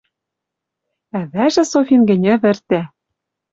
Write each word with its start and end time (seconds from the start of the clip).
Ӓвӓжӹ 1.19 1.63
Софин 1.71 2.01
гӹнь 2.09 2.27
ӹвӹртӓ 2.33 2.81